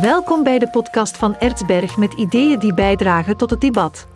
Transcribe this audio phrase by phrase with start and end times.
[0.00, 4.08] Welkom bij de podcast van Ertsberg met ideeën die bijdragen tot het debat.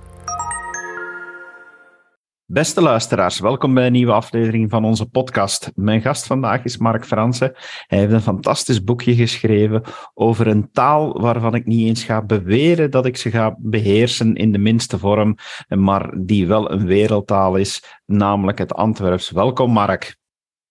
[2.46, 5.72] Beste luisteraars, welkom bij een nieuwe aflevering van onze podcast.
[5.74, 7.52] Mijn gast vandaag is Mark Fransen.
[7.86, 9.82] Hij heeft een fantastisch boekje geschreven
[10.14, 14.52] over een taal waarvan ik niet eens ga beweren dat ik ze ga beheersen in
[14.52, 15.36] de minste vorm,
[15.68, 19.30] maar die wel een wereldtaal is, namelijk het Antwerps.
[19.30, 20.16] Welkom, Mark.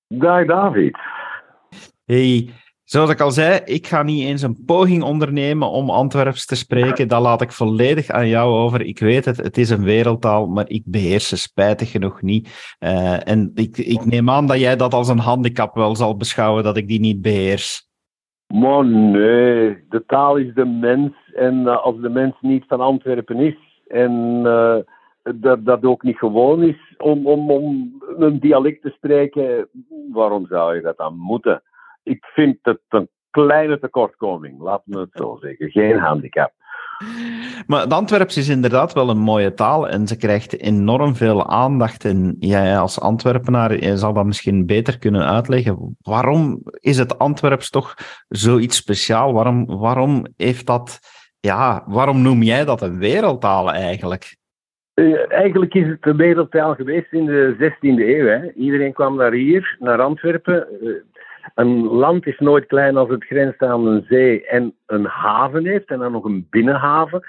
[0.08, 0.98] Dag, David.
[2.06, 2.50] Hey,
[2.90, 7.08] Zoals ik al zei, ik ga niet eens een poging ondernemen om Antwerps te spreken.
[7.08, 8.82] Dat laat ik volledig aan jou over.
[8.82, 12.76] Ik weet het, het is een wereldtaal, maar ik beheers ze spijtig genoeg niet.
[12.80, 16.64] Uh, en ik, ik neem aan dat jij dat als een handicap wel zal beschouwen,
[16.64, 17.88] dat ik die niet beheers.
[18.54, 21.14] Maar nee, de taal is de mens.
[21.36, 24.78] En uh, als de mens niet van Antwerpen is en uh,
[25.36, 29.68] dat, dat ook niet gewoon is om, om, om een dialect te spreken,
[30.12, 31.62] waarom zou je dat dan moeten?
[32.04, 35.70] Ik vind het een kleine tekortkoming, laten we het zo zeggen.
[35.70, 36.52] Geen handicap.
[37.68, 42.06] Maar het Antwerps is inderdaad wel een mooie taal en ze krijgt enorm veel aandacht.
[42.06, 45.98] En jij als Antwerpenaar je zal dat misschien beter kunnen uitleggen.
[46.02, 47.94] Waarom is het Antwerps toch
[48.28, 49.34] zoiets speciaal?
[49.34, 51.00] Waarom, waarom heeft dat,
[51.40, 54.38] ja, waarom noem jij dat een wereldtaal eigenlijk?
[54.96, 58.26] Uh, eigenlijk is het een wereldtaal geweest in de 16e eeuw.
[58.26, 58.52] Hè.
[58.54, 60.68] Iedereen kwam naar hier, naar Antwerpen.
[61.56, 65.90] Een land is nooit klein als het grenst aan een zee en een haven heeft
[65.90, 67.24] en dan nog een binnenhaven.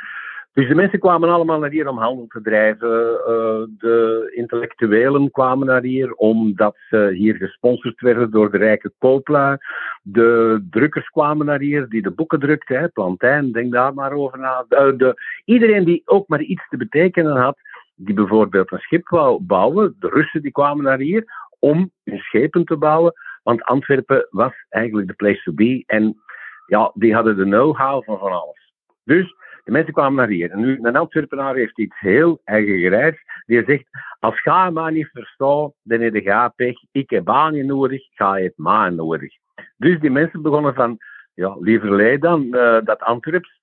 [0.52, 2.88] Dus de mensen kwamen allemaal naar hier om handel te drijven.
[2.88, 9.56] Uh, de intellectuelen kwamen naar hier omdat ze hier gesponsord werden door de rijke kooplui.
[10.02, 12.90] De drukkers kwamen naar hier die de boeken drukten.
[12.92, 14.64] Plantijn, denk daar maar over na.
[14.68, 17.58] Uh, de, iedereen die ook maar iets te betekenen had,
[17.94, 19.96] die bijvoorbeeld een schip wou bouwen.
[19.98, 21.24] De Russen die kwamen naar hier
[21.58, 23.12] om hun schepen te bouwen.
[23.42, 25.82] Want Antwerpen was eigenlijk de place to be.
[25.86, 26.22] En
[26.66, 28.72] ja, die hadden de know-how van van alles.
[29.04, 30.50] Dus de mensen kwamen naar hier.
[30.50, 33.22] En nu, een Antwerpenaar heeft iets heel eigen gereis.
[33.46, 33.84] Die zegt,
[34.18, 36.76] als ga maar niet verstaan, dan heb je pech.
[36.92, 39.32] Ik heb baan nodig, ga het maar nodig.
[39.76, 40.98] Dus die mensen begonnen van,
[41.34, 43.60] ja, liever dan uh, dat Antwerps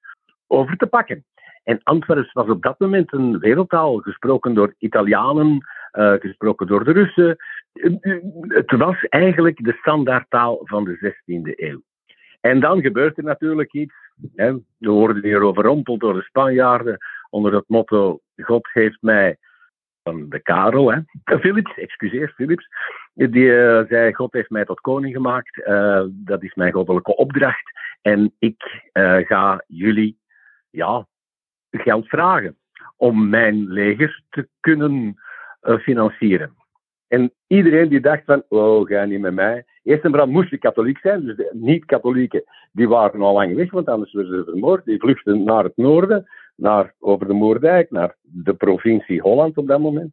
[0.47, 1.25] over te pakken.
[1.63, 6.91] En Antwerps was op dat moment een wereldtaal, gesproken door Italianen, uh, gesproken door de
[6.91, 7.35] Russen.
[8.47, 11.81] Het was eigenlijk de standaardtaal van de 16e eeuw.
[12.41, 13.93] En dan gebeurt er natuurlijk iets.
[14.35, 14.53] Hè.
[14.77, 16.97] We worden hier overrompeld door de Spanjaarden
[17.29, 19.37] onder het motto: God heeft mij
[20.03, 20.99] de Karel, hè.
[21.39, 22.67] Philips, excuseer, Philips,
[23.13, 25.57] die uh, zei: God heeft mij tot koning gemaakt.
[25.67, 27.71] Uh, dat is mijn goddelijke opdracht.
[28.01, 30.19] En ik uh, ga jullie
[30.69, 31.07] ja,
[31.71, 32.57] geld vragen
[32.95, 35.15] om mijn leger te kunnen
[35.79, 36.55] financieren.
[37.07, 39.65] En iedereen die dacht van, oh, ga niet met mij.
[39.83, 43.71] Eerst en vooral moest je katholiek zijn, dus de niet-katholieken, die waren al lang weg,
[43.71, 44.85] want anders werden ze vermoord.
[44.85, 49.79] Die vluchtten naar het noorden, naar, over de Moerdijk, naar de provincie Holland op dat
[49.79, 50.11] moment.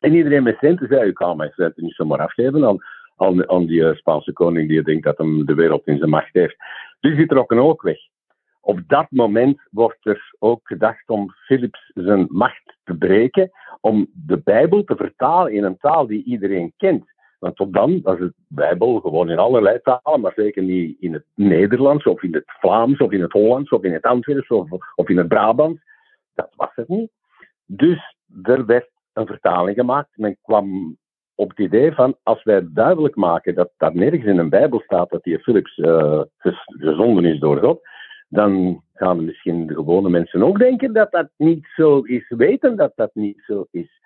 [0.00, 2.78] En iedereen met centen zei, ik kan mijn centen niet zomaar afgeven aan,
[3.16, 6.32] aan, aan die uh, Spaanse koning die denkt dat hem de wereld in zijn macht
[6.32, 6.56] heeft.
[7.00, 7.98] Dus die trokken ook weg.
[8.60, 13.50] Op dat moment wordt er ook gedacht om Philips zijn macht te breken,
[13.80, 17.04] om de Bijbel te vertalen in een taal die iedereen kent.
[17.38, 21.24] Want tot dan was het Bijbel gewoon in allerlei talen, maar zeker niet in het
[21.34, 25.08] Nederlands, of in het Vlaams, of in het Hollands, of in het Antwerps, of, of
[25.08, 25.80] in het Brabants.
[26.34, 27.10] Dat was het niet.
[27.66, 30.08] Dus er werd een vertaling gemaakt.
[30.16, 30.96] Men kwam
[31.34, 35.10] op het idee van, als wij duidelijk maken dat daar nergens in een Bijbel staat
[35.10, 36.22] dat die Philips uh,
[36.66, 37.80] gezonden is door God,
[38.30, 42.92] dan gaan misschien de gewone mensen ook denken dat dat niet zo is, weten dat
[42.94, 44.00] dat niet zo is.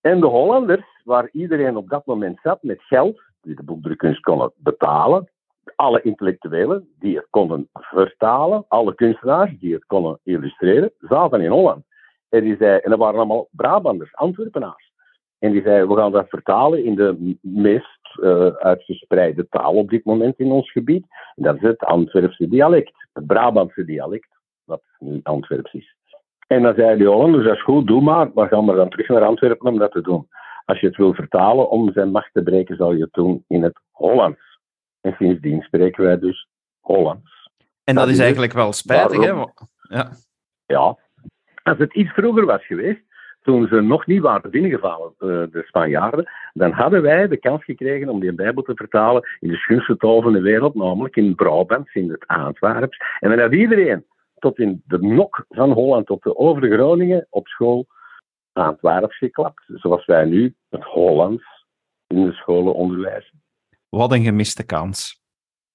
[0.00, 4.52] En de Hollanders, waar iedereen op dat moment zat met geld, die de boekdrukkunst konden
[4.56, 5.30] betalen,
[5.76, 11.84] alle intellectuelen die het konden vertalen, alle kunstenaars die het konden illustreren, zaten in Holland.
[12.28, 14.92] En, die zei, en dat waren allemaal Brabanders, Antwerpenaars.
[15.38, 20.04] En die zei, we gaan dat vertalen in de meest uh, uitgespreide taal op dit
[20.04, 21.06] moment in ons gebied.
[21.34, 24.28] Dat is het Antwerpse dialect, het Brabantse dialect,
[24.64, 25.96] wat nu Antwerps is.
[26.46, 29.08] En dan zei de Hollanders, dat is goed, doe maar, maar gaan we dan terug
[29.08, 30.28] naar Antwerpen om dat te doen.
[30.64, 33.62] Als je het wil vertalen om zijn macht te breken, zal je het doen in
[33.62, 34.58] het Hollands.
[35.00, 36.48] En sindsdien spreken wij dus
[36.80, 37.50] Hollands.
[37.84, 39.44] En dat, dat is eigenlijk wel spijtig, hè?
[39.88, 40.10] Ja.
[40.66, 40.98] ja.
[41.62, 43.02] Als het iets vroeger was geweest,
[43.42, 48.08] toen ze nog niet waren binnengevallen, uh, de Spanjaarden, dan hadden wij de kans gekregen
[48.08, 51.88] om die Bijbel te vertalen in de schoonste taal van de wereld, namelijk in Brabant,
[51.92, 52.98] in het Antwerps.
[53.20, 54.04] En dan had iedereen,
[54.38, 57.86] tot in de nok van Holland, tot de over de Groningen, op school
[58.52, 61.66] Antwerps geklapt, zoals wij nu het Hollands
[62.06, 63.40] in de scholen onderwijzen.
[63.88, 65.22] Wat een gemiste kans.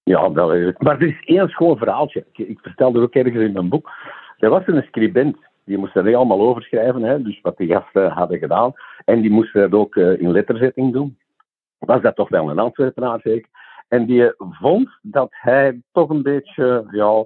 [0.04, 0.82] Ja, wel eerlijk.
[0.82, 2.26] Maar er is één schoon verhaaltje.
[2.32, 3.90] Ik, ik vertelde ook ergens in mijn boek.
[4.38, 8.38] Er was een scribent, die moest er allemaal overschrijven, hè, dus wat die gasten hadden
[8.38, 8.74] gedaan.
[9.06, 11.18] En die moest dat ook uh, in letterzetting doen.
[11.80, 13.50] Was dat toch wel een Antwerpenaar zeker?
[13.88, 17.26] En die vond dat hij toch een beetje, ja,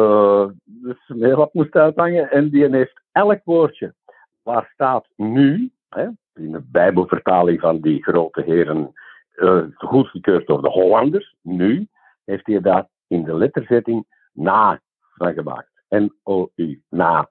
[0.00, 2.30] uh, dus meer wat moest uithangen.
[2.30, 3.94] En die heeft elk woordje
[4.42, 8.92] waar staat nu, hè, in de Bijbelvertaling van die grote heren,
[9.36, 11.88] uh, goedgekeurd door de Hollanders, nu,
[12.24, 14.80] heeft hij daar in de letterzetting na
[15.14, 15.68] van gemaakt.
[15.88, 17.28] N-O-U, na.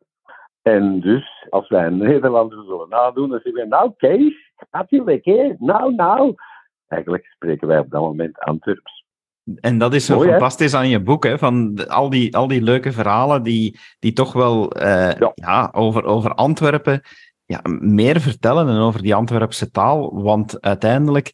[0.63, 5.03] En dus, als wij een Nederlander zullen nadoen, dan zeggen we, nou Kees, gaat je
[5.03, 6.33] lekker, nou, nou.
[6.87, 9.05] Eigenlijk spreken wij op dat moment Antwerps.
[9.59, 11.37] En dat is zo Mooi, fantastisch aan je boek, hè?
[11.37, 15.31] van al die, al die leuke verhalen die, die toch wel uh, ja.
[15.35, 15.69] ja.
[15.71, 17.01] over, over Antwerpen
[17.45, 20.23] ja, meer vertellen en over die Antwerpse taal.
[20.23, 21.31] Want uiteindelijk,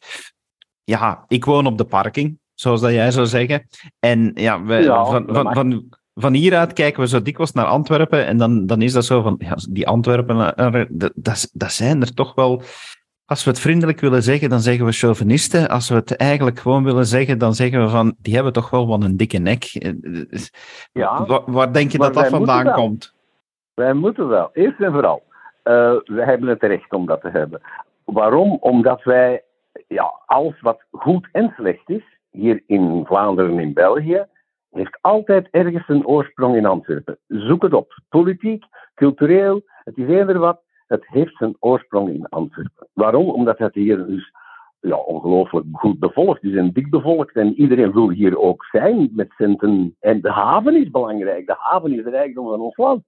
[0.84, 3.66] ja, ik woon op de parking, zoals dat jij zou zeggen.
[3.98, 5.88] En ja, we, ja van, van, van,
[6.20, 9.34] van, hieruit kijken we zo dikwijls naar Antwerpen en dan, dan is dat zo van,
[9.38, 10.36] ja, die Antwerpen,
[10.90, 12.62] dat, dat, dat zijn er toch wel
[13.30, 15.68] als we het vriendelijk willen zeggen, dan zeggen we chauvinisten.
[15.68, 18.86] Als we het eigenlijk gewoon willen zeggen, dan zeggen we van, die hebben toch wel
[18.86, 19.64] wat een dikke nek.
[20.92, 23.14] Ja, waar, waar denk je dat dat vandaan komt?
[23.74, 24.50] Wij moeten wel.
[24.52, 25.22] Eerst en vooral,
[25.64, 27.60] uh, wij hebben het recht om dat te hebben.
[28.04, 28.58] Waarom?
[28.60, 29.42] Omdat wij,
[29.88, 34.26] ja, alles wat goed en slecht is, hier in Vlaanderen en in België,
[34.70, 37.18] heeft altijd ergens een oorsprong in Antwerpen.
[37.26, 38.00] Zoek het op.
[38.08, 38.64] Politiek,
[38.94, 42.88] cultureel, het is eender wat het heeft zijn oorsprong in Antwerpen.
[42.92, 43.30] Waarom?
[43.30, 44.32] Omdat het hier dus
[44.80, 47.36] ja, ongelooflijk goed bevolkt is en dik bevolkt.
[47.36, 49.96] En iedereen wil hier ook zijn met centen.
[50.00, 51.46] En de haven is belangrijk.
[51.46, 53.02] De haven is de rijkdom van ons land.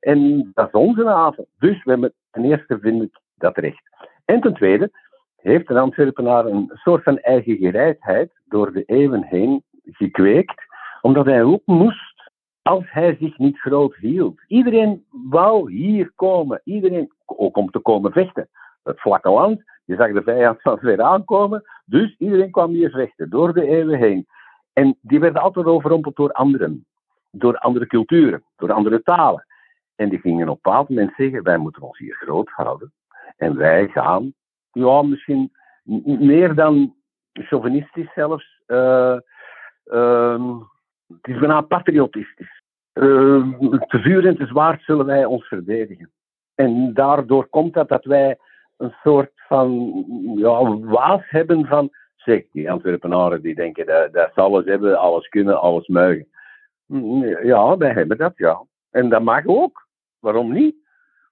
[0.00, 1.46] En dat is onze haven.
[1.58, 3.82] Dus we hebben, ten eerste vind ik dat recht.
[4.24, 4.90] En ten tweede
[5.36, 10.62] heeft een Antwerpenaar een soort van eigen gereidheid door de eeuwen heen gekweekt,
[11.04, 12.30] omdat hij ook moest
[12.62, 14.40] als hij zich niet groot hield.
[14.46, 16.60] Iedereen wou hier komen.
[16.64, 18.48] Iedereen, ook om te komen vechten.
[18.82, 21.64] Het vlakke land, je zag de vijand van ver aankomen.
[21.84, 24.26] Dus iedereen kwam hier vechten, door de eeuwen heen.
[24.72, 26.86] En die werden altijd overrompeld door anderen.
[27.30, 29.46] Door andere culturen, door andere talen.
[29.96, 32.92] En die gingen op een bepaald moment zeggen, wij moeten ons hier groot houden.
[33.36, 34.34] En wij gaan,
[34.72, 35.52] ja, misschien
[36.04, 36.94] meer dan
[37.32, 39.16] chauvinistisch zelfs, uh,
[41.06, 42.62] het is bijna patriotistisch.
[42.94, 46.10] Uh, te vuur en te zwaard zullen wij ons verdedigen.
[46.54, 48.38] En daardoor komt dat dat wij
[48.76, 50.04] een soort van
[50.36, 55.28] ja, waas hebben van, zeg, die Antwerpenaren die denken dat, dat ze alles hebben, alles
[55.28, 56.26] kunnen, alles mogen.
[57.42, 58.64] Ja, wij hebben dat, ja.
[58.90, 59.86] En dat mag ook.
[60.18, 60.76] Waarom niet?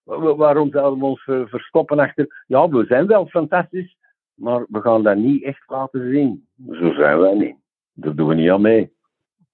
[0.05, 3.97] Waarom zouden we ons verstoppen achter, ja, we zijn wel fantastisch,
[4.35, 6.47] maar we gaan dat niet echt laten zien.
[6.71, 7.57] Zo zijn wij niet.
[7.93, 8.93] Daar doen we niet aan mee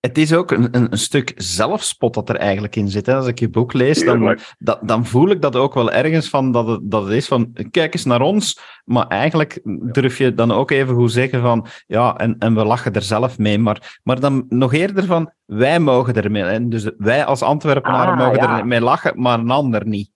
[0.01, 3.07] het is ook een, een, stuk zelfspot dat er eigenlijk in zit.
[3.07, 3.15] Hè.
[3.15, 4.39] Als ik je boek lees, dan,
[4.81, 7.95] dan voel ik dat ook wel ergens van dat het, dat het is van kijk
[7.95, 8.61] eens naar ons.
[8.85, 9.61] Maar eigenlijk
[9.93, 13.39] durf je dan ook even goed zeggen van ja, en, en we lachen er zelf
[13.39, 13.59] mee.
[13.59, 16.43] Maar, maar dan nog eerder van wij mogen ermee.
[16.43, 16.69] Hè.
[16.69, 18.59] Dus wij als Antwerpenaren ah, mogen ja.
[18.59, 20.11] ermee lachen, maar een ander niet.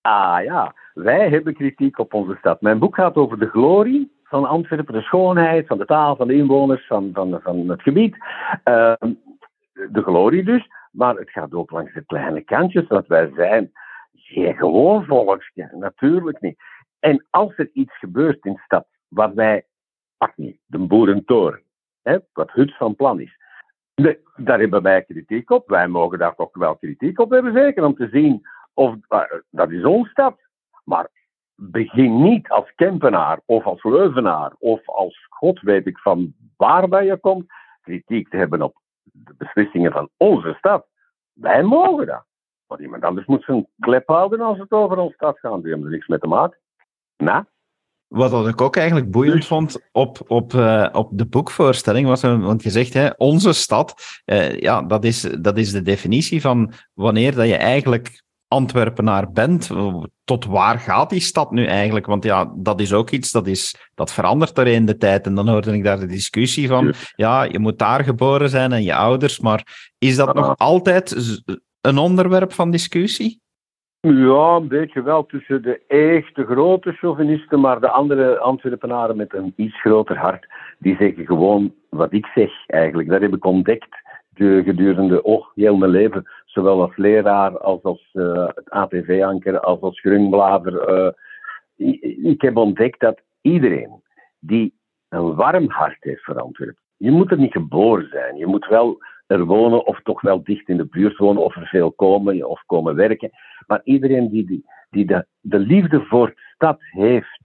[0.00, 2.60] Ah ja, wij hebben kritiek op onze stad.
[2.60, 6.34] Mijn boek gaat over de glorie van Antwerpen, de schoonheid van de taal, van de
[6.34, 8.16] inwoners, van, van, van het gebied.
[8.64, 8.92] Uh,
[9.72, 13.72] de glorie dus, maar het gaat ook langs de kleine kantjes, want wij zijn
[14.14, 16.58] geen gewoon volksje, natuurlijk niet.
[16.98, 19.64] En als er iets gebeurt in de stad, wat wij,
[20.16, 21.62] pak niet, de boerentoren,
[22.02, 23.38] hè, wat Huts van plan is,
[23.94, 25.68] de, daar hebben wij kritiek op.
[25.68, 29.70] Wij mogen daar toch wel kritiek op hebben, zeker, om te zien of uh, dat
[29.70, 30.40] is onze stad.
[30.84, 31.08] Maar
[31.56, 37.04] begin niet als Kempenaar of als Leuvenaar of als God weet ik van waar bij
[37.04, 37.46] je komt,
[37.82, 40.86] kritiek te hebben op de beslissingen van onze stad.
[41.32, 42.24] Wij mogen dat.
[42.66, 45.62] Maar iemand anders moet zijn klep houden als het over onze stad gaat.
[45.62, 46.58] Die hebben er niks mee te maken.
[47.16, 47.44] Nou.
[48.06, 52.62] Wat ik ook eigenlijk boeiend dus- vond op, op, uh, op de boekvoorstelling was, want
[52.62, 53.94] je zegt, hè, onze stad,
[54.26, 59.70] uh, ja, dat is, dat is de definitie van wanneer dat je eigenlijk Antwerpenaar bent,
[60.24, 62.06] tot waar gaat die stad nu eigenlijk?
[62.06, 65.26] Want ja, dat is ook iets dat, is, dat verandert er in de tijd.
[65.26, 68.82] En dan hoorde ik daar de discussie van, ja, je moet daar geboren zijn en
[68.82, 71.16] je ouders, maar is dat nog altijd
[71.80, 73.40] een onderwerp van discussie?
[74.00, 79.52] Ja, een beetje wel tussen de echte grote chauvinisten, maar de andere Antwerpenaren met een
[79.56, 80.46] iets groter hart,
[80.78, 83.08] die zeggen gewoon wat ik zeg eigenlijk.
[83.08, 86.26] Dat heb ik ontdekt gedurende oh, heel mijn leven,
[86.56, 88.08] zowel als leraar als als
[88.54, 90.74] het ATV-anker, als als grunblader.
[90.88, 91.12] Uh,
[92.32, 94.02] ik heb ontdekt dat iedereen
[94.38, 94.74] die
[95.08, 98.36] een warm hart heeft Antwerpen, Je moet er niet geboren zijn.
[98.36, 101.66] Je moet wel er wonen of toch wel dicht in de buurt wonen of er
[101.66, 103.30] veel komen of komen werken.
[103.66, 107.40] Maar iedereen die, die, die de, de liefde voor de stad heeft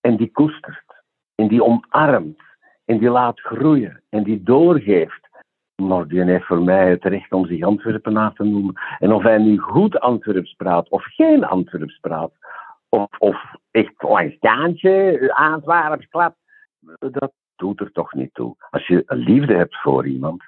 [0.00, 1.02] en die koestert
[1.34, 2.40] en die omarmt
[2.84, 5.25] en die laat groeien en die doorgeeft,
[5.82, 8.74] maar die heeft voor mij het recht om zich Antwerpenaar te noemen.
[8.98, 12.32] En of hij nu goed Antwerps praat of geen Antwerps praat,
[12.88, 16.34] of, of echt langs kaantje, Antwerps klap,
[16.98, 18.56] dat doet er toch niet toe.
[18.70, 20.42] Als je een liefde hebt voor iemand,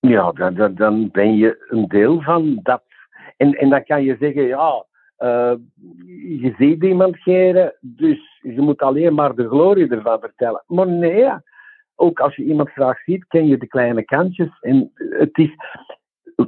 [0.00, 2.82] ja, dan, dan, ben je een deel van dat.
[3.36, 4.84] En, en dan kan je zeggen, ja,
[5.18, 5.54] uh,
[6.40, 10.64] je ziet iemand geren, dus je moet alleen maar de glorie ervan vertellen.
[10.66, 11.30] Maar nee,
[11.96, 14.58] ook als je iemand graag ziet, ken je de kleine kantjes.
[14.60, 15.54] En het is,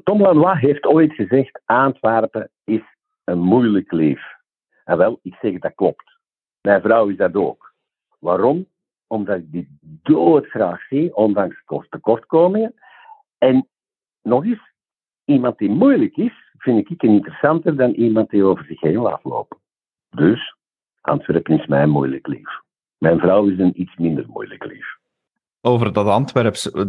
[0.05, 2.83] Tom Lanois heeft ooit gezegd, Antwerpen is
[3.25, 4.23] een moeilijk lief.
[4.85, 6.19] En wel, ik zeg dat klopt.
[6.61, 7.75] Mijn vrouw is dat ook.
[8.19, 8.67] Waarom?
[9.07, 12.75] Omdat ik die doodgraag zie, ondanks tekortkomingen.
[13.39, 13.69] En
[14.23, 14.73] nog eens,
[15.25, 19.59] iemand die moeilijk is, vind ik interessanter dan iemand die over zich heen laat lopen.
[20.11, 20.57] Dus,
[21.01, 22.61] Antwerpen is mijn moeilijk lief.
[22.99, 24.97] Mijn vrouw is een iets minder moeilijk lief
[25.67, 26.71] over dat Antwerps.
[26.73, 26.85] Uh,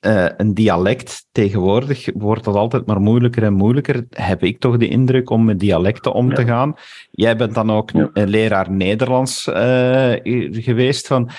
[0.00, 4.06] uh, een dialect tegenwoordig wordt dat altijd maar moeilijker en moeilijker.
[4.10, 6.74] Heb ik toch de indruk om met dialecten om te gaan.
[7.10, 10.12] Jij bent dan ook een leraar Nederlands uh,
[10.50, 11.06] geweest.
[11.06, 11.30] Van,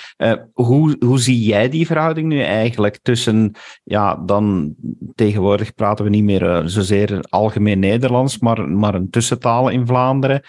[0.52, 3.52] hoe, hoe zie jij die verhouding nu eigenlijk tussen,
[3.84, 4.74] ja, dan
[5.14, 10.42] tegenwoordig praten we niet meer zozeer algemeen Nederlands, maar, maar een tussentaal in Vlaanderen.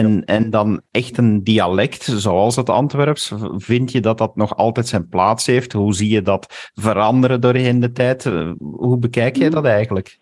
[0.00, 4.86] En, en dan echt een dialect, zoals het Antwerps, vind je dat dat nog altijd
[4.86, 5.72] zijn plaats heeft?
[5.72, 8.26] Hoe zie je dat veranderen doorheen de tijd?
[8.26, 10.18] Eh, hoe bekijk jij dat eigenlijk?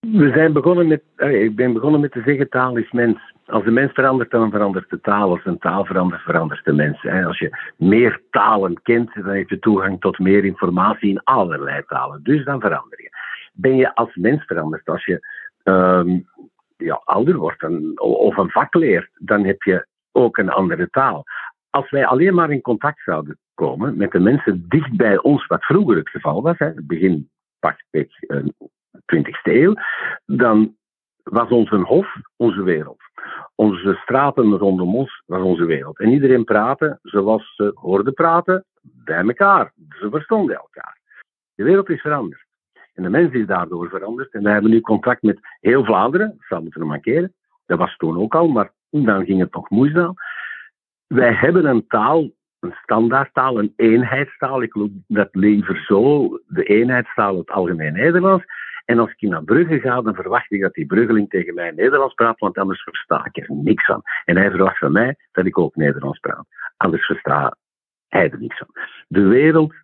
[0.00, 3.18] We zijn begonnen met, eh, ik ben begonnen met te zeggen, taal is mens.
[3.46, 5.30] Als de mens verandert, dan verandert de taal.
[5.30, 7.06] Als een taal verandert, verandert de mens.
[7.26, 12.20] Als je meer talen kent, dan heb je toegang tot meer informatie in allerlei talen.
[12.22, 13.10] Dus dan verander je.
[13.52, 15.26] Ben je als mens veranderd, als je
[15.62, 16.18] ehm,
[16.82, 17.62] ja, ouder wordt
[17.98, 21.24] of een vak leert, dan heb je ook een andere taal.
[21.70, 25.64] Als wij alleen maar in contact zouden komen met de mensen dicht bij ons, wat
[25.64, 27.30] vroeger het geval was, hè, begin
[27.90, 28.44] uh,
[29.16, 29.74] 20e eeuw,
[30.26, 30.76] dan
[31.22, 33.00] was onze hof onze wereld.
[33.54, 35.98] Onze straten rondom ons was onze wereld.
[35.98, 39.72] En iedereen praatte zoals ze hoorden praten, bij elkaar.
[39.88, 40.98] Ze verstonden elkaar.
[41.54, 42.44] De wereld is veranderd.
[42.94, 44.32] En de mens is daardoor veranderd.
[44.32, 46.36] En wij hebben nu contact met heel Vlaanderen.
[46.38, 47.32] Zou moeten mankeren.
[47.66, 50.14] Dat was toen ook al, maar dan ging het nog moeizaam.
[51.06, 52.30] Wij hebben een taal,
[52.60, 54.62] een standaardtaal, een eenheidstaal.
[54.62, 54.74] Ik
[55.06, 58.44] dat liever zo, de eenheidstaal, het algemeen Nederlands.
[58.84, 62.14] En als ik naar Brugge ga, dan verwacht ik dat die Bruggeling tegen mij Nederlands
[62.14, 64.02] praat, want anders versta ik er niks van.
[64.24, 66.46] En hij verwacht van mij dat ik ook Nederlands praat.
[66.76, 67.56] Anders versta
[68.08, 68.68] hij er niks van.
[69.08, 69.74] De wereld,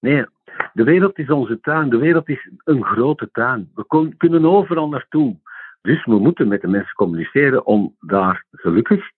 [0.00, 0.26] nee,
[0.74, 1.90] de wereld is onze tuin.
[1.90, 3.70] De wereld is een grote tuin.
[3.74, 5.36] We kunnen overal naartoe.
[5.82, 9.10] Dus we moeten met de mensen communiceren om daar gelukkig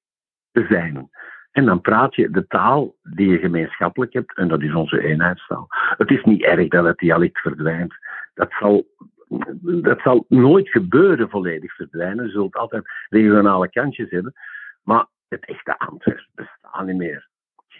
[0.53, 1.11] te zijn.
[1.51, 5.67] En dan praat je de taal die je gemeenschappelijk hebt, en dat is onze eenheidstaal.
[5.97, 7.95] Het is niet erg dat het dialect verdwijnt.
[8.35, 8.87] Dat zal,
[9.61, 12.25] dat zal nooit gebeuren, volledig verdwijnen.
[12.25, 14.33] Je zult altijd regionale kantjes hebben.
[14.83, 17.29] Maar het echte Antwerp bestaat niet meer.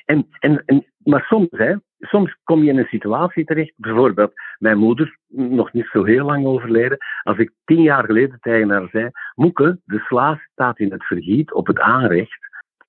[0.05, 4.79] En, en, en, maar soms, hè, soms kom je in een situatie terecht, bijvoorbeeld mijn
[4.79, 9.11] moeder, nog niet zo heel lang overleden, als ik tien jaar geleden tegen haar zei,
[9.35, 12.39] Moeke, de slaas staat in het vergiet op het aanrecht,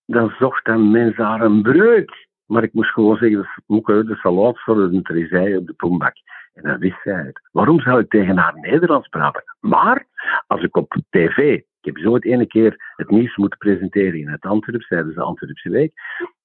[0.05, 2.25] dan zocht een mens daar een breuk.
[2.45, 6.15] Maar ik moest gewoon zeggen, Moeke, de salat voor een trizij op de poembak.
[6.53, 7.41] En dan wist zij het.
[7.51, 9.43] Waarom zou ik tegen haar Nederlands praten?
[9.59, 10.05] Maar
[10.47, 14.27] als ik op tv ik heb zo het ene keer het nieuws moeten presenteren in
[14.27, 15.93] het Antwerps tijdens de Antwerpse Week.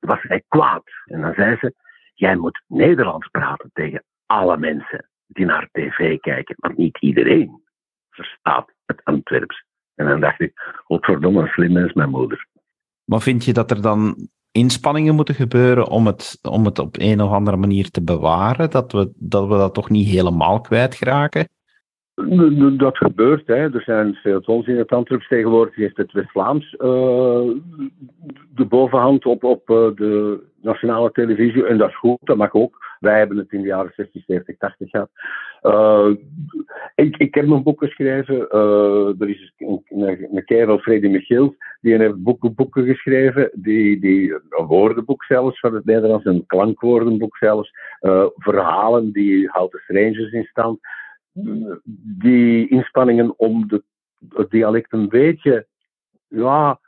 [0.00, 0.82] Was zij kwaad.
[1.04, 1.74] En dan zei ze:
[2.14, 6.54] Jij moet Nederlands praten tegen alle mensen die naar tv kijken.
[6.58, 7.62] Want niet iedereen
[8.10, 9.64] verstaat het Antwerps.
[9.94, 10.52] En dan dacht ik:
[10.84, 12.46] Godverdomme, een slim mens, mijn moeder.
[13.04, 17.20] Maar vind je dat er dan inspanningen moeten gebeuren om het, om het op een
[17.20, 18.70] of andere manier te bewaren?
[18.70, 21.48] Dat we dat, we dat toch niet helemaal kwijtraken?
[22.14, 23.46] Dat gebeurt.
[23.46, 23.74] Hè.
[23.74, 25.28] Er zijn veel tons in het Antwerps.
[25.28, 26.80] Tegenwoordig heeft het West-Vlaams uh,
[28.54, 31.66] de bovenhand op, op uh, de nationale televisie.
[31.66, 32.96] En dat is goed, dat mag ook.
[33.00, 35.10] Wij hebben het in de jaren 60, 70, 80 gehad.
[35.62, 36.16] Uh,
[36.94, 38.50] ik, ik heb een boek geschreven.
[39.18, 43.50] er is een, een, kerel, Freddy Michiels, die heeft boeken, boeken geschreven.
[43.52, 47.72] Die, die, een woordenboek zelfs van het Nederlands, een klankwoordenboek zelfs.
[48.36, 50.80] verhalen, die houdt de strangers in stand
[52.18, 53.82] die inspanningen om de,
[54.28, 55.66] het dialect een beetje
[56.28, 56.80] ja,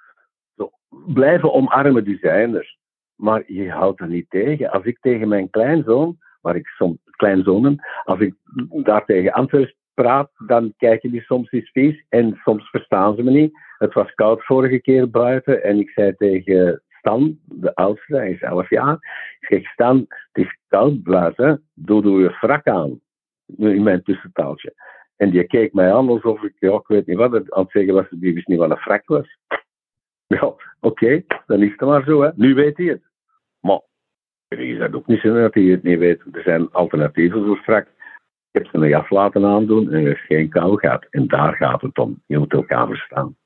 [1.06, 2.76] blijven omarmen, die zijn er.
[3.14, 4.70] Maar je houdt er niet tegen.
[4.70, 8.34] Als ik tegen mijn kleinzoon, waar ik soms kleinzonen, als ik
[8.82, 13.30] daar tegen Antwerpen praat, dan kijken die soms eens vies en soms verstaan ze me
[13.30, 13.58] niet.
[13.78, 18.40] Het was koud vorige keer buiten en ik zei tegen Stan, de oudste, hij is
[18.40, 18.94] 11 jaar,
[19.40, 23.00] ik zeg Stan, het is koud buiten, doe, doe je frak aan.
[23.46, 24.74] In mijn tussentaaltje.
[25.16, 27.94] En die keek mij aan alsof ik, ja, ik weet niet wat, aan het zeggen
[27.94, 29.38] was, die wist niet wat een frak was.
[30.26, 32.22] Ja, oké, dan is het maar zo.
[32.22, 32.30] Hè.
[32.34, 33.02] Nu weet hij het.
[33.60, 33.80] Maar
[34.48, 36.22] is dat ook niet zo dat hij het niet weet.
[36.32, 37.86] Er zijn alternatieven voor frak.
[37.86, 41.06] Ik heb ze een jas laten aandoen en er is geen kou gehad.
[41.10, 42.22] En daar gaat het om.
[42.26, 43.36] Je moet elkaar verstaan.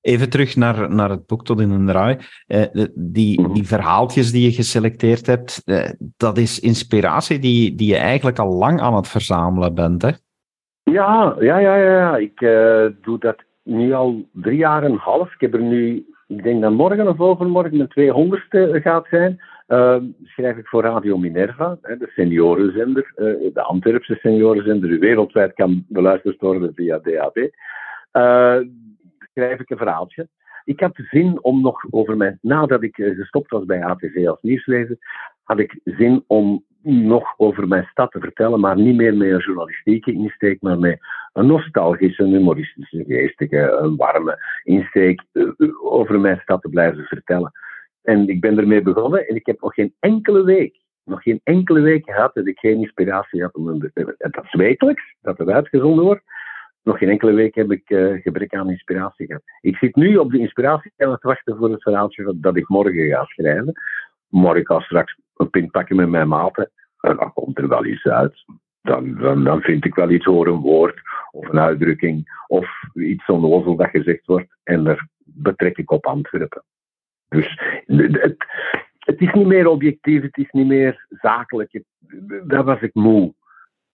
[0.00, 2.16] Even terug naar, naar het boek Tot in een Draai.
[2.46, 3.52] Eh, die, mhm.
[3.52, 8.52] die verhaaltjes die je geselecteerd hebt, eh, dat is inspiratie die, die je eigenlijk al
[8.52, 10.10] lang aan het verzamelen bent, hè?
[10.82, 12.16] Ja, ja, ja, ja.
[12.16, 15.34] Ik uh, doe dat nu al drie jaar en een half.
[15.34, 19.40] Ik heb er nu, ik denk dat morgen of overmorgen mijn 200ste gaat zijn.
[19.68, 23.12] Uh, schrijf ik voor Radio Minerva, hè, de seniorenzender,
[23.54, 27.50] de Antwerpse seniorenzender, die wereldwijd kan beluisterd worden via DAB.
[29.38, 30.28] Schrijf ik een verhaaltje.
[30.64, 34.96] Ik had zin om nog over mijn, nadat ik gestopt was bij ATV als nieuwslezer,
[35.42, 39.38] had ik zin om nog over mijn stad te vertellen, maar niet meer met een
[39.38, 40.98] journalistieke insteek, maar met
[41.32, 45.22] een nostalgische, humoristische, geestige, een warme insteek
[45.82, 47.52] over mijn stad te blijven vertellen.
[48.02, 51.80] En ik ben ermee begonnen en ik heb nog geen enkele week, nog geen enkele
[51.80, 56.22] week gehad dat ik geen inspiratie had om dat is wekelijks, dat het uitgezonden wordt.
[56.88, 59.42] Nog geen enkele week heb ik uh, gebrek aan inspiratie gehad.
[59.60, 63.08] Ik zit nu op de inspiratie en het wachten voor het verhaaltje dat ik morgen
[63.08, 63.72] ga schrijven.
[64.28, 68.04] Morgen ga straks een pint pakken met mijn maten en dan komt er wel iets
[68.04, 68.44] uit.
[68.82, 69.14] Dan,
[69.44, 73.90] dan, vind ik wel iets hoor, een woord of een uitdrukking of iets onnozel dat
[73.90, 76.62] gezegd wordt en daar betrek ik op Antwerpen.
[77.28, 78.44] Dus het,
[78.98, 81.82] het is niet meer objectief, het is niet meer zakelijk.
[82.46, 83.34] daar was ik moe.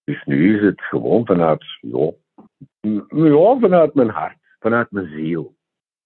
[0.04, 2.10] Dus nu is het gewoon vanuit, ja,
[3.08, 5.54] ja, vanuit mijn hart, vanuit mijn ziel.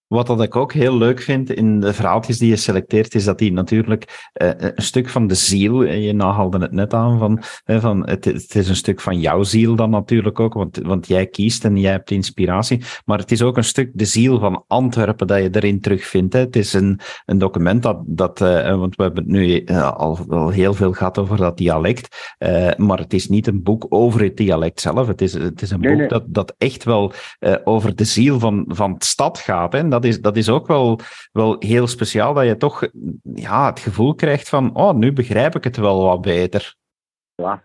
[0.09, 3.39] Wat dat ik ook heel leuk vind in de verhaaltjes die je selecteert, is dat
[3.39, 7.43] die natuurlijk uh, een stuk van de ziel, je nahaalde het net aan, van,
[7.81, 11.27] van het, het, is een stuk van jouw ziel dan natuurlijk ook, want, want jij
[11.27, 15.27] kiest en jij hebt inspiratie, maar het is ook een stuk de ziel van Antwerpen
[15.27, 16.33] dat je erin terugvindt.
[16.33, 16.41] Hè.
[16.41, 20.75] Het is een, een document dat, dat want we hebben het nu al, al heel
[20.75, 22.37] veel gehad over dat dialect,
[22.77, 25.81] maar het is niet een boek over het dialect zelf, het is, het is een
[25.81, 27.13] boek Dat, dat echt wel
[27.65, 29.73] over de ziel van, van de stad gaat.
[29.73, 31.01] Hè dat is, dat is ook wel,
[31.33, 32.89] wel heel speciaal, dat je toch
[33.23, 36.75] ja, het gevoel krijgt van, oh, nu begrijp ik het wel wat beter.
[37.35, 37.63] Ja,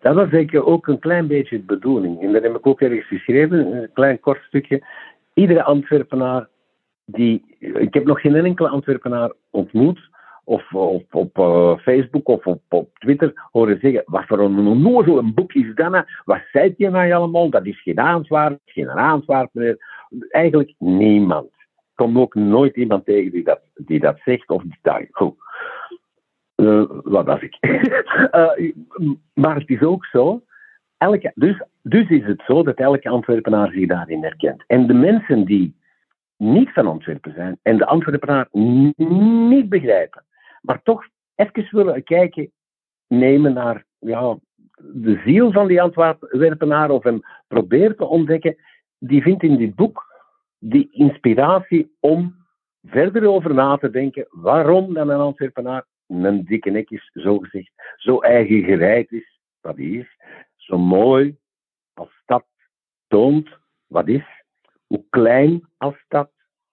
[0.00, 2.22] dat was zeker ook een klein beetje de bedoeling.
[2.22, 4.84] En dat heb ik ook ergens geschreven, een klein kort stukje.
[5.34, 6.48] Iedere Antwerpenaar
[7.04, 7.56] die...
[7.58, 10.10] Ik heb nog geen enkele Antwerpenaar ontmoet
[10.46, 10.74] of,
[11.10, 15.74] op uh, Facebook of op, Twitter horen zeggen: wat voor een onnozel een boek is
[15.74, 16.04] dat?
[16.24, 17.50] Wat zei je nou allemaal?
[17.50, 19.76] Dat is geen aanzwaar, geen aanzwaar meer.
[20.28, 21.48] Eigenlijk niemand
[21.96, 25.02] kom ook nooit iemand tegen die dat, die dat zegt of die dat.
[25.10, 25.34] Goed.
[26.56, 27.56] Uh, wat was ik?
[27.60, 28.72] uh,
[29.42, 30.42] maar het is ook zo.
[30.98, 34.64] Elke, dus, dus is het zo dat elke Antwerpenaar zich daarin herkent.
[34.66, 35.76] En de mensen die
[36.36, 40.24] niet van Antwerpen zijn en de Antwerpenaar niet begrijpen,
[40.60, 42.50] maar toch even willen kijken,
[43.06, 44.38] nemen naar ja,
[44.78, 48.56] de ziel van die Antwerpenaar of hem proberen te ontdekken,
[48.98, 50.05] die vindt in dit boek
[50.68, 52.34] die inspiratie om
[52.82, 57.72] verder over na te denken waarom dan een Antwerpenaar een dikke nek is, zo gezegd,
[57.96, 60.16] zo eigen gereid is, wat is,
[60.56, 61.36] zo mooi
[61.94, 62.44] als stad
[63.06, 63.48] toont,
[63.86, 64.44] wat is,
[64.86, 66.30] hoe klein als stad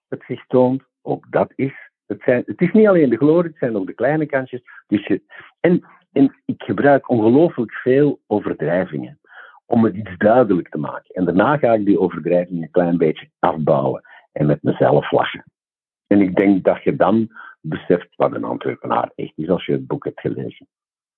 [0.08, 1.74] het zich toont, ook dat is.
[2.06, 4.62] Het, zijn, het is niet alleen de glorie, het zijn ook de kleine kantjes.
[4.86, 5.22] Dus je,
[5.60, 9.18] en, en ik gebruik ongelooflijk veel overdrijvingen
[9.66, 11.14] om het iets duidelijk te maken.
[11.14, 15.44] En daarna ga ik die overdrijving een klein beetje afbouwen en met mezelf lachen.
[16.06, 17.28] En ik denk dat je dan
[17.60, 20.68] beseft wat een Antwerpenaar echt is als je het boek hebt gelezen.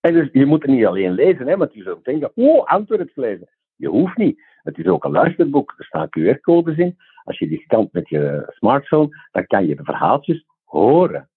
[0.01, 3.17] En dus, je moet het niet alleen lezen, hè, want je zult denken, oh, Antwerps
[3.17, 3.49] lezen.
[3.77, 4.43] Je hoeft niet.
[4.63, 5.75] Het is ook een luisterboek.
[5.77, 6.97] Er staan QR-codes in.
[7.25, 11.29] Als je die scant met je smartphone, dan kan je de verhaaltjes horen.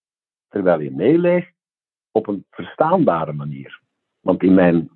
[0.50, 1.52] Terwijl je meeleest
[2.12, 3.82] op een verstaanbare manier.
[4.20, 4.90] Want in mijn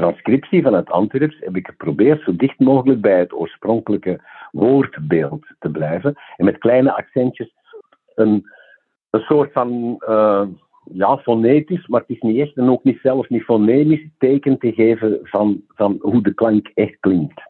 [0.00, 5.70] transcriptie van het Antwerps heb ik geprobeerd zo dicht mogelijk bij het oorspronkelijke woordbeeld te
[5.70, 6.14] blijven.
[6.36, 7.54] En met kleine accentjes
[8.14, 8.44] een,
[9.10, 10.46] een soort van, uh,
[10.92, 14.72] ja, fonetisch, maar het is niet echt en ook niet zelf niet fonemisch teken te
[14.72, 17.49] geven van, van hoe de klank echt klinkt.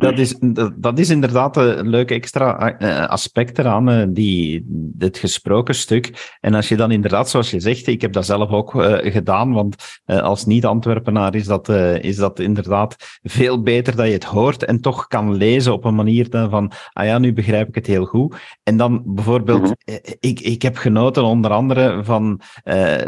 [0.00, 0.38] Dat is,
[0.76, 4.66] dat, is inderdaad een leuk extra eh, aspect eraan, eh, die,
[4.98, 6.36] het gesproken stuk.
[6.40, 10.00] En als je dan inderdaad, zoals je zegt, ik heb dat zelf ook gedaan, want
[10.06, 11.68] als niet-Antwerpenaar is, dat,
[12.00, 15.94] is dat inderdaad veel beter dat je het hoort en toch kan lezen op een
[15.94, 18.36] manier van, ah ja, nu begrijp ik het heel goed.
[18.62, 19.98] En dan bijvoorbeeld, -hmm.
[20.20, 22.40] ik, ik heb genoten onder andere van,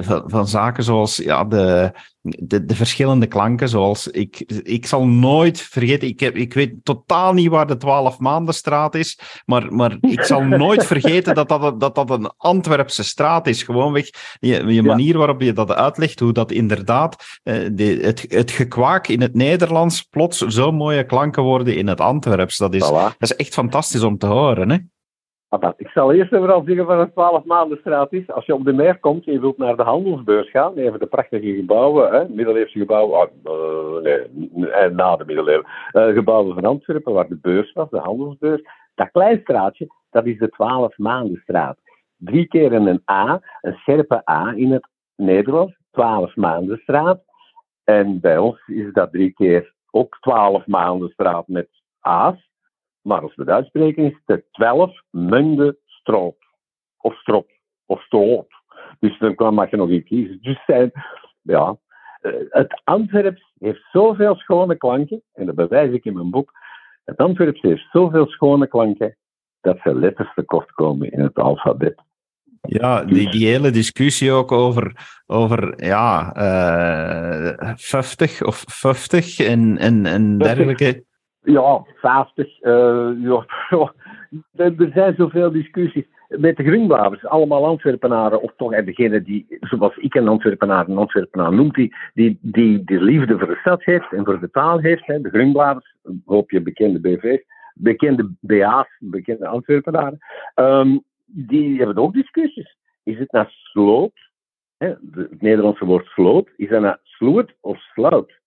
[0.01, 5.61] van, van, zaken zoals ja, de, de, de verschillende klanken, zoals ik, ik zal nooit
[5.61, 10.25] vergeten, ik, heb, ik weet totaal niet waar de 12 maandenstraat is, maar, maar ik
[10.25, 13.63] zal nooit vergeten dat dat, dat dat een Antwerpse straat is.
[13.63, 18.51] Gewoonweg je, je manier waarop je dat uitlegt, hoe dat inderdaad uh, de, het, het
[18.51, 22.57] gekwaak in het Nederlands plots zo mooie klanken worden in het Antwerps.
[22.57, 23.17] Dat is, voilà.
[23.19, 24.71] dat is echt fantastisch om te horen.
[24.71, 24.77] Hè?
[25.77, 28.31] Ik zal eerst en vooral zeggen wat een 12 maanden straat is.
[28.31, 31.07] Als je op de meer komt en je wilt naar de handelsbeurs gaan, even de
[31.07, 37.29] prachtige gebouwen, hè, middeleeuwse gebouwen, uh, nee, na de middeleeuwen, uh, gebouwen van Antwerpen, waar
[37.29, 38.63] de beurs was, de handelsbeurs.
[38.95, 41.79] Dat klein straatje, dat is de 12 maanden straat.
[42.17, 47.21] Drie keer een A, een scherpe A in het Nederlands, 12 maanden straat.
[47.85, 51.69] En bij ons is dat drie keer ook 12 maanden straat met
[52.01, 52.50] A's.
[53.03, 56.37] Maar als we het uitspreken is het 12 munde stroop.
[56.99, 57.51] Of strop.
[57.87, 58.53] Of stroop.
[58.99, 60.39] Dus dan mag je nog iets kiezen.
[60.43, 60.93] Dus zijn,
[61.43, 61.77] ja,
[62.21, 66.53] eh, het Antwerps heeft zoveel schone klanken, en dat bewijs ik in mijn boek.
[67.05, 69.17] Het Antwerps heeft zoveel schone klanken
[69.61, 72.03] dat ze letters tekort komen in het alfabet.
[72.61, 74.93] Ja, die, die hele discussie ook over,
[75.27, 81.05] over ja, uh, eh, 50 of 50 en, en, en dergelijke.
[81.43, 82.63] Ja, 50.
[82.63, 83.47] Uh, ja,
[84.57, 86.05] er zijn zoveel discussies.
[86.29, 91.53] Met de Groenblabers, allemaal Antwerpenaren, of toch degene die, zoals ik een Antwerpenaar, een Antwerpenaar
[91.53, 95.07] noemt, die, die, die, liefde voor de stad heeft en voor de taal heeft.
[95.07, 95.21] Hè.
[95.21, 100.19] De Groenblabers, hoop je bekende BV's, bekende BA's, bekende Antwerpenaren,
[100.55, 102.77] um, die hebben ook discussies.
[103.03, 104.31] Is het naar sloot,
[104.77, 108.40] hè, het Nederlandse woord sloot, is dat naar sloot of slout?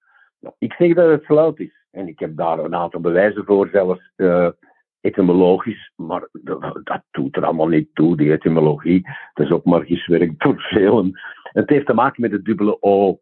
[0.44, 1.86] Nou, ik zeg dat het slout is.
[1.92, 4.50] En ik heb daar een aantal bewijzen voor, zelfs uh,
[5.02, 9.02] etymologisch, maar dat, doet er allemaal niet toe, die etymologie.
[9.34, 11.20] Dat is ook maar giswerk voor velen.
[11.44, 13.20] Het heeft te maken met de dubbele O.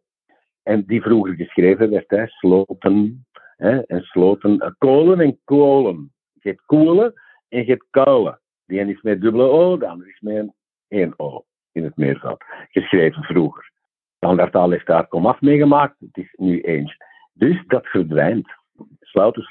[0.62, 6.12] En die vroeger geschreven werd, hè, sloten, hè, en sloten, uh, kolen en kolen.
[6.32, 7.12] Je hebt koelen
[7.48, 8.40] en je hebt kuilen.
[8.66, 10.52] Die ene is met dubbele O, de andere is met
[10.88, 12.44] één O in het meervoud.
[12.70, 13.70] Geschreven vroeger.
[14.16, 16.96] Standaardtaal heeft daar komaf meegemaakt, het is nu eens.
[17.32, 18.60] Dus dat verdwijnt
[19.00, 19.42] sluiten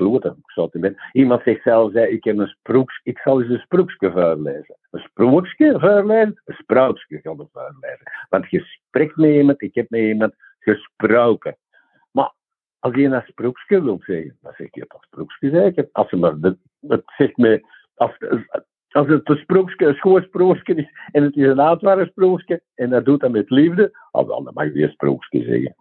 [0.46, 0.96] sloten.
[1.12, 4.78] Iemand zegt zelfs, ik heb een sproeks, ik zal eens een sproekje voorlezen.
[4.92, 7.48] Een sprookje voorlezen, een sprookje gaan we.
[8.30, 11.58] Want je spreekt met iemand, ik heb met iemand gesproken.
[12.12, 12.34] Maar
[12.80, 15.90] als je een sprookje wilt zeggen, dan zeg je dat sprookje zeker.
[15.92, 16.56] Als je maar,
[17.18, 17.66] zegt me,
[17.96, 18.18] als,
[19.08, 23.06] het een sprookje, een schoon sprookje is, en het is een Antwerpen sprookje, en dat
[23.06, 25.76] doet dat met liefde, dan mag je een sprookje zeggen.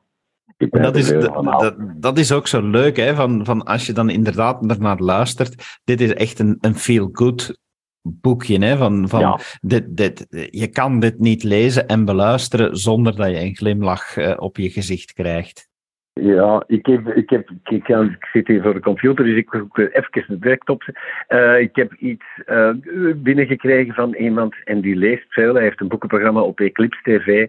[0.57, 4.71] Dat is, dat, dat, is ook zo leuk, hè, van, van als je dan inderdaad
[4.71, 5.81] ernaar luistert.
[5.85, 7.59] Dit is echt een, een feel-good
[8.03, 8.65] boekje.
[8.65, 13.41] Hè, van, van dit, dit, je kan dit niet lezen en beluisteren zonder dat je
[13.41, 15.69] een glimlach uh, op je gezicht krijgt.
[16.13, 19.53] Ja, ik, heb, ik, heb, ik, kan, ik zit hier voor de computer, dus ik
[19.53, 20.83] moet even direct op.
[21.29, 22.71] Uh, ik heb iets uh,
[23.17, 25.55] binnengekregen van iemand en die leest veel.
[25.55, 27.47] Hij heeft een boekenprogramma op Eclipse TV.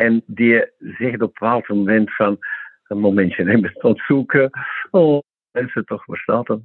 [0.00, 2.38] En die zegt op een bepaald moment van,
[2.86, 4.50] een momentje, en ben aan het zoeken.
[4.90, 6.60] Oh, mensen toch, waar staat dat?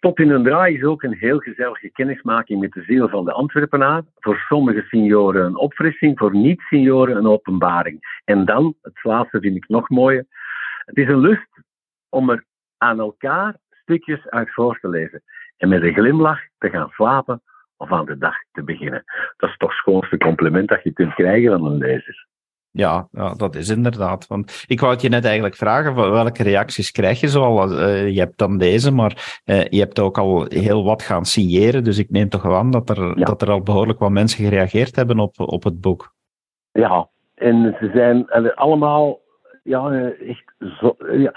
[0.00, 3.32] Tot in een draai is ook een heel gezellige kennismaking met de ziel van de
[3.32, 4.02] Antwerpenaar.
[4.16, 8.20] Voor sommige senioren een opfrissing, voor niet-senioren een openbaring.
[8.24, 10.26] En dan, het laatste vind ik nog mooier,
[10.84, 11.62] het is een lust
[12.08, 12.44] om er
[12.76, 15.22] aan elkaar stukjes uit voor te lezen.
[15.56, 17.42] En met een glimlach te gaan slapen
[17.76, 19.04] of aan de dag te beginnen.
[19.36, 22.26] Dat is toch het schoonste compliment dat je kunt krijgen van een lezer.
[22.78, 24.26] Ja, ja, dat is inderdaad.
[24.26, 27.72] Want ik wou het je net eigenlijk vragen, welke reacties krijg je zoal?
[27.72, 31.84] Uh, je hebt dan deze, maar uh, je hebt ook al heel wat gaan signeren.
[31.84, 34.96] Dus ik neem toch wel aan dat er, dat er al behoorlijk wat mensen gereageerd
[34.96, 36.14] hebben op, op het boek.
[36.72, 39.20] Ja, en ze zijn allemaal
[39.62, 41.32] ja, echt zo, ja,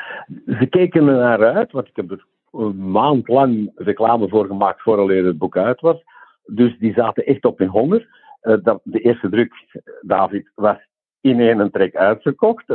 [0.60, 4.82] ze keken er naar uit, want ik heb er een maand lang reclame voor gemaakt
[4.82, 6.04] voordat het boek uit was.
[6.46, 8.20] Dus die zaten echt op hun honger.
[8.44, 9.54] Uh, de eerste druk,
[10.02, 10.90] David, was
[11.22, 12.70] in één trek uitgekocht.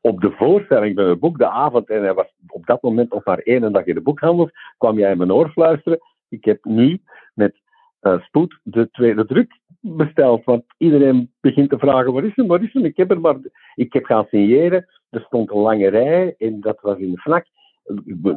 [0.00, 3.24] Op de voorstelling van het boek, de avond, en hij was op dat moment nog
[3.24, 5.98] maar één dag in de boekhandel, kwam jij in mijn oor fluisteren.
[6.28, 7.00] Ik heb nu
[7.34, 7.60] met
[8.02, 10.44] uh, spoed de tweede druk besteld.
[10.44, 12.84] Want iedereen begint te vragen: waar is hem, waar is hem?
[12.84, 13.36] Ik heb er maar.
[13.74, 14.86] Ik heb gaan signeren.
[15.10, 17.46] Er stond een lange rij en dat was in de vlak.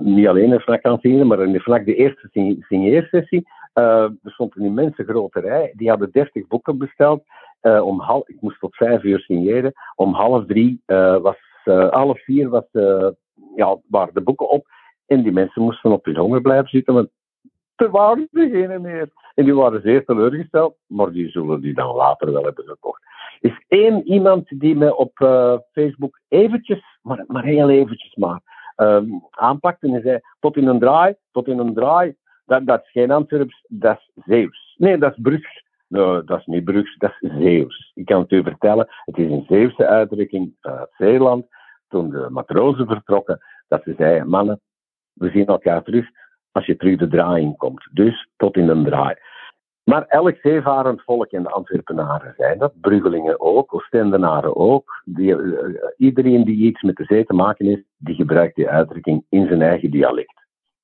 [0.04, 3.48] niet alleen een FNAC aan zingen, maar in de FNAC de eerste signeersessie.
[3.74, 5.74] Uh, er stond een immense grote rij.
[5.76, 7.24] Die hadden 30 boeken besteld.
[7.62, 9.74] Uh, om half, ik moest tot vijf uur signeren.
[9.96, 11.38] Om half drie uh, was,
[11.90, 12.66] half vier was,
[13.56, 14.68] ja, waren de boeken op.
[15.06, 17.10] En die mensen moesten op hun honger blijven zitten, want
[17.76, 19.10] er waren geen meer.
[19.36, 23.02] En die waren zeer teleurgesteld, maar die zullen die dan later wel hebben gekocht.
[23.40, 25.12] Is één iemand die me op
[25.72, 28.42] Facebook eventjes, maar, maar heel eventjes maar,
[28.76, 32.92] um, aanpakte en zei, tot in een draai, tot in een draai, dat, dat is
[32.92, 34.76] geen Antwerps, dat is Zeeuws.
[34.78, 35.64] Nee, dat is Brugs.
[35.88, 37.92] Nee, dat is niet Brugs, dat is Zeeuws.
[37.96, 41.46] Ik kan het u vertellen, het is een Zeeuwse uitdrukking uit Zeeland,
[41.88, 44.62] toen de matrozen vertrokken, dat ze zeiden, mannen,
[45.14, 46.06] we zien elkaar terug
[46.52, 47.90] als je terug de draaiing komt.
[47.92, 49.16] Dus tot in een draai.
[49.84, 55.02] Maar elk zeevarend volk in de Antwerpenaren zijn dat, Bruggelingen ook, Oostendenaren ook.
[55.06, 59.26] Die, uh, iedereen die iets met de zee te maken heeft, die gebruikt die uitdrukking
[59.30, 60.43] in zijn eigen dialect.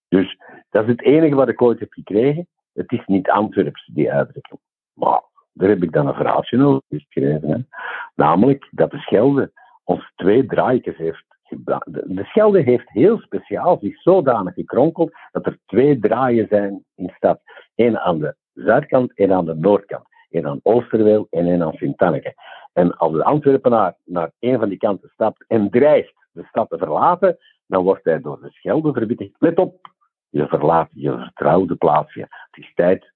[0.09, 0.37] Dus
[0.69, 2.47] dat is het enige wat ik ooit heb gekregen.
[2.73, 4.59] Het is niet Antwerps, die uitdrukking.
[4.93, 5.21] Maar
[5.53, 7.67] daar heb ik dan een verhaaltje over geschreven.
[8.15, 9.51] Namelijk dat de Schelde
[9.83, 11.27] ons twee draaikjes heeft
[11.95, 17.41] de Schelde heeft heel speciaal zich zodanig gekronkeld dat er twee draaien zijn in stad.
[17.75, 20.07] Eén aan de zuidkant, één aan de noordkant.
[20.29, 22.33] Eén aan Oosterweel en één aan Sint-Anneke.
[22.73, 26.77] En als de Antwerpenaar naar een van die kanten stapt en dreigt de stad te
[26.77, 29.35] verlaten, dan wordt hij door de Schelde verbitterd.
[29.39, 29.93] Let op,
[30.29, 32.19] je verlaat je vertrouwde plaatsje.
[32.19, 33.13] Het is tijd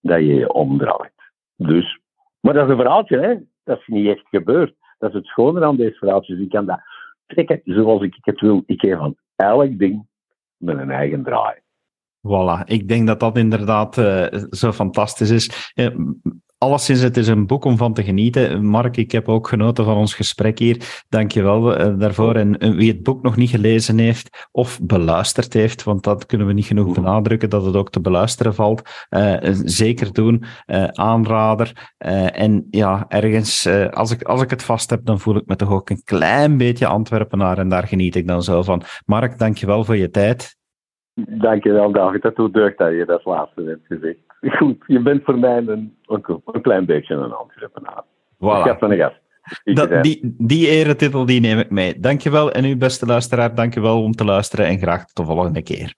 [0.00, 1.12] dat je je omdraait.
[1.56, 2.00] Dus,
[2.40, 3.34] maar dat is een verhaaltje, hè?
[3.64, 4.74] Dat is niet echt gebeurd.
[4.98, 6.38] Dat is het schone aan deze verhaaltjes.
[6.38, 6.80] Ik kan dat
[7.26, 8.62] trekken zoals ik het wil.
[8.66, 10.06] Ik geef van elk ding
[10.56, 11.60] met een eigen draai.
[12.26, 15.72] Voilà, ik denk dat dat inderdaad uh, zo fantastisch is.
[15.74, 15.86] Uh,
[16.66, 18.64] alleszins, het is een boek om van te genieten.
[18.64, 21.04] Mark, ik heb ook genoten van ons gesprek hier.
[21.08, 22.34] Dank je wel uh, daarvoor.
[22.34, 26.52] En wie het boek nog niet gelezen heeft of beluisterd heeft, want dat kunnen we
[26.52, 28.82] niet genoeg benadrukken, dat het ook te beluisteren valt,
[29.64, 30.44] zeker doen.
[30.92, 31.92] aanrader.
[32.32, 35.70] en ja, ergens, als, ik, als ik het vast heb, dan voel ik me toch
[35.70, 38.82] ook een klein beetje Antwerpenaar en daar geniet ik dan zo van.
[39.04, 40.56] Mark, dank je wel voor je tijd.
[41.24, 42.22] Dankjewel, David.
[42.22, 44.18] Dat doet deugd dat je dat laatste hebt gezegd.
[44.58, 48.04] Goed, je bent voor mij een, een klein beetje een entrepreneur.
[48.36, 48.78] Voilà.
[48.78, 49.20] van de gast.
[49.64, 52.00] Dat, die, die eretitel die neem ik mee.
[52.00, 55.94] Dankjewel en uw beste luisteraar, dankjewel om te luisteren en graag tot de volgende keer.